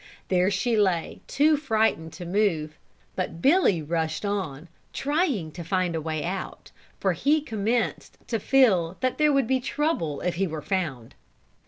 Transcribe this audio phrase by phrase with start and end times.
[0.29, 2.75] There she lay too frightened to move,
[3.15, 8.97] but Billy rushed on trying to find a way out for he commenced to feel
[9.01, 11.13] that there would be trouble if he were found.